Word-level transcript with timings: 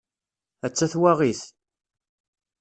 Atta 0.65 0.87
twaɣit! 0.91 1.41